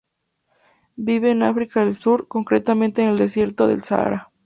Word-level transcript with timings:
Viven 0.95 1.29
en 1.29 1.43
África 1.43 1.81
del 1.81 1.93
Sur, 1.93 2.27
concretamente 2.27 3.03
en 3.03 3.09
el 3.09 3.17
Desierto 3.19 3.67
del 3.67 3.83
Sáhara. 3.83 4.31